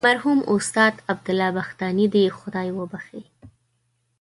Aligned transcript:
مرحوم 0.07 0.39
استاد 0.55 0.93
عبدالله 1.11 1.49
بختانی 1.57 2.05
دې 2.13 2.23
خدای 2.39 2.69
وبخښي. 2.77 3.23